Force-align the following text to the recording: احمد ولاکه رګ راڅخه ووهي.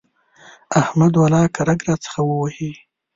احمد 0.81 1.13
ولاکه 1.17 1.61
رګ 1.67 1.79
راڅخه 1.87 2.21
ووهي. 2.25 2.71